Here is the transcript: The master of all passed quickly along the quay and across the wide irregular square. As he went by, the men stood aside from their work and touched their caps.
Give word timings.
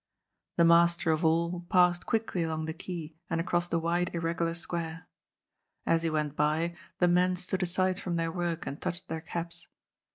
The 0.57 0.65
master 0.65 1.11
of 1.11 1.23
all 1.23 1.67
passed 1.69 2.07
quickly 2.07 2.41
along 2.41 2.65
the 2.65 2.73
quay 2.73 3.13
and 3.29 3.39
across 3.39 3.67
the 3.67 3.77
wide 3.77 4.09
irregular 4.15 4.55
square. 4.55 5.07
As 5.85 6.01
he 6.01 6.09
went 6.09 6.35
by, 6.35 6.75
the 6.97 7.07
men 7.07 7.35
stood 7.35 7.61
aside 7.61 7.99
from 7.99 8.15
their 8.15 8.31
work 8.31 8.65
and 8.65 8.81
touched 8.81 9.09
their 9.09 9.21
caps. 9.21 9.67